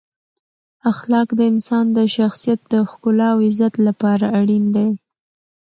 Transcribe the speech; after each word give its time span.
اخلاق 0.91 1.29
د 1.37 1.41
انسان 1.51 1.85
د 1.97 1.99
شخصیت 2.15 2.59
د 2.73 2.75
ښکلا 2.91 3.29
او 3.33 3.39
عزت 3.47 3.73
لپاره 3.87 4.25
اړین 4.39 4.65
دی. 4.75 4.89